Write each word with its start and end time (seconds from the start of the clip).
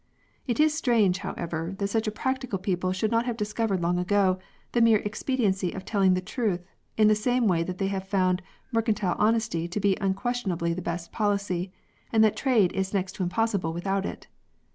It 0.47 0.59
is 0.59 0.73
strange, 0.73 1.19
however, 1.19 1.75
that 1.77 1.87
such 1.89 2.07
a 2.07 2.11
practical 2.11 2.57
people 2.57 2.91
should 2.91 3.11
not 3.11 3.27
have 3.27 3.37
discovered 3.37 3.83
long 3.83 3.99
ago 3.99 4.39
the 4.71 4.81
mere 4.81 4.97
expedi 5.01 5.41
ency 5.41 5.73
of 5.73 5.85
telling 5.85 6.15
the 6.15 6.21
truth, 6.25 6.65
in 6.97 7.07
the 7.07 7.13
same 7.13 7.47
way 7.47 7.61
that 7.61 7.77
they 7.77 7.89
have 7.89 8.07
found 8.07 8.41
mercantile 8.71 9.15
honesty 9.19 9.67
to 9.67 9.79
be 9.79 9.95
unquestionably 10.01 10.73
the 10.73 10.81
best 10.81 11.11
policy, 11.11 11.71
and 12.11 12.23
that 12.23 12.35
trade 12.35 12.73
is 12.73 12.95
next 12.95 13.11
to 13.17 13.21
impossible 13.21 13.73
without 13.73 14.03
it. 14.03 14.25